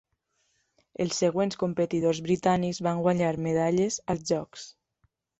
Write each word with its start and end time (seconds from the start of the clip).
Els 1.03 1.17
següents 1.23 1.59
competidors 1.63 2.21
britànics 2.27 2.79
van 2.87 3.01
guanyar 3.07 3.29
medalles 3.49 3.99
als 4.15 4.25
jocs. 4.31 4.65